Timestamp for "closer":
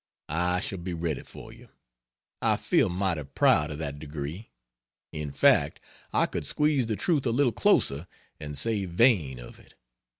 7.51-8.07